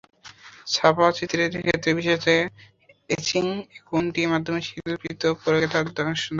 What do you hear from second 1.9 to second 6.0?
বিশেষত এচিং অ্যাকুয়াটিন্ট মাধ্যমের শিল্পিত প্রয়োগে তাঁর